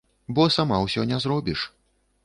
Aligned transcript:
Бо 0.39 0.45
сама 0.55 0.79
ўсё 0.87 1.05
не 1.13 1.21
зробіш. 1.27 1.69